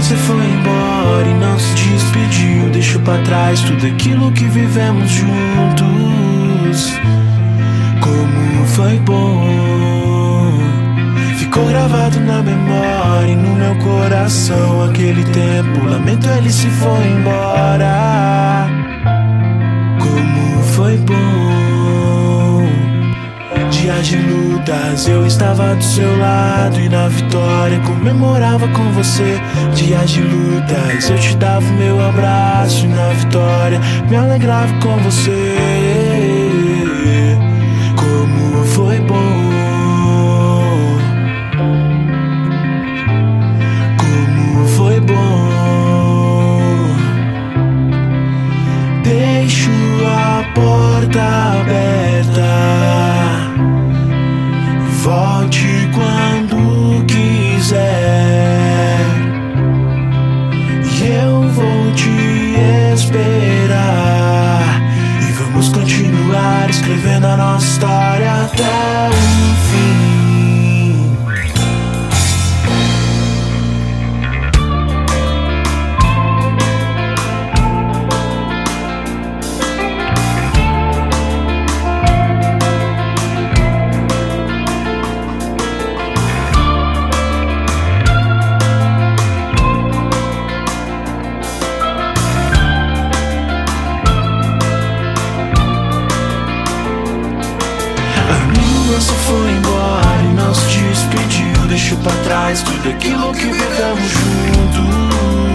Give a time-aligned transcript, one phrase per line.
[0.00, 2.70] você foi embora e não se despediu.
[2.70, 6.92] Deixou pra trás tudo aquilo que vivemos juntos.
[8.00, 10.58] Como foi bom.
[11.36, 15.84] Ficou gravado na memória e no meu coração aquele tempo.
[15.84, 18.47] Lamento ele se foi embora.
[24.98, 29.40] Lutas, eu estava do seu lado e na vitória comemorava com você.
[29.74, 34.96] Dias de lutas, eu te dava o meu abraço e na vitória me alegrava com
[34.98, 35.56] você.
[37.96, 39.16] Como foi bom.
[43.98, 45.48] Como foi bom.
[49.04, 49.70] Deixo
[50.06, 53.07] a porta aberta.
[55.08, 57.78] Volte quando quiser.
[60.84, 64.82] E eu vou te esperar.
[65.26, 69.12] E vamos continuar escrevendo a nossa história até o
[69.70, 70.27] fim.
[98.98, 101.68] Você foi embora e não se despediu.
[101.68, 105.47] Deixou pra trás tudo aquilo que vivemos juntos.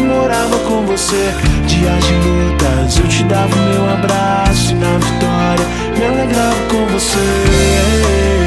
[0.00, 1.32] Comemorava com você.
[1.66, 5.66] Dias de lutas, eu te dava meu abraço e na vitória
[5.96, 8.39] me alegrava com você.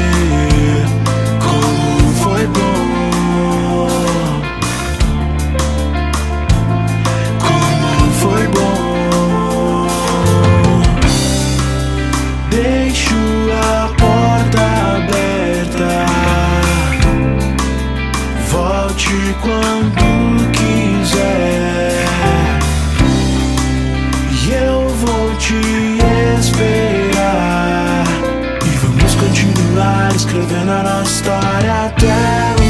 [31.02, 32.63] História até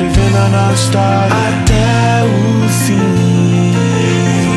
[0.00, 3.74] escrevendo a nossa história até o fim.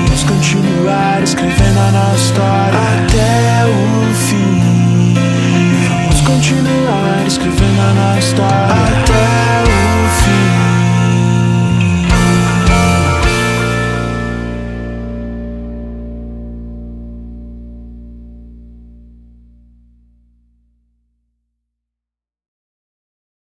[0.06, 4.03] Vamos continuar escrevendo a nossa história até o fim.